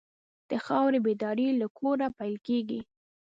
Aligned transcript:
د 0.49 0.51
خاورې 0.65 0.99
بیداري 1.05 1.47
له 1.59 1.67
کوره 1.77 2.07
پیل 2.17 2.35
کېږي. 2.47 2.79